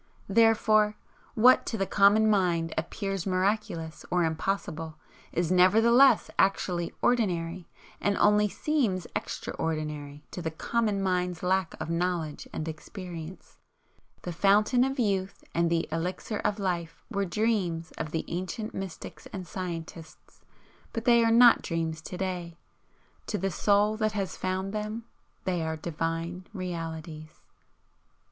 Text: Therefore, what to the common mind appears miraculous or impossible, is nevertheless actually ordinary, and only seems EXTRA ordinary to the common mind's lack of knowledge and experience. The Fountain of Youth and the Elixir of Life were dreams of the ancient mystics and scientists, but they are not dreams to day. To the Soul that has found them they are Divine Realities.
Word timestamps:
Therefore, 0.29 0.97
what 1.35 1.63
to 1.67 1.77
the 1.77 1.85
common 1.85 2.27
mind 2.27 2.73
appears 2.75 3.27
miraculous 3.27 4.03
or 4.09 4.23
impossible, 4.23 4.97
is 5.31 5.51
nevertheless 5.51 6.31
actually 6.39 6.91
ordinary, 7.03 7.67
and 7.99 8.17
only 8.17 8.49
seems 8.49 9.05
EXTRA 9.15 9.53
ordinary 9.59 10.23
to 10.31 10.41
the 10.41 10.49
common 10.49 11.03
mind's 11.03 11.43
lack 11.43 11.75
of 11.79 11.91
knowledge 11.91 12.47
and 12.51 12.67
experience. 12.67 13.57
The 14.23 14.33
Fountain 14.33 14.83
of 14.83 14.97
Youth 14.97 15.43
and 15.53 15.69
the 15.69 15.87
Elixir 15.91 16.39
of 16.39 16.57
Life 16.57 17.03
were 17.11 17.23
dreams 17.25 17.91
of 17.99 18.09
the 18.09 18.25
ancient 18.27 18.73
mystics 18.73 19.27
and 19.31 19.45
scientists, 19.45 20.41
but 20.93 21.05
they 21.05 21.23
are 21.23 21.29
not 21.29 21.61
dreams 21.61 22.01
to 22.01 22.17
day. 22.17 22.57
To 23.27 23.37
the 23.37 23.51
Soul 23.51 23.97
that 23.97 24.13
has 24.13 24.35
found 24.35 24.73
them 24.73 25.03
they 25.43 25.61
are 25.63 25.77
Divine 25.77 26.47
Realities. 26.55 27.41